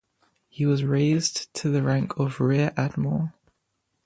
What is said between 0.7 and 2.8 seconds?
raised to the rank of rear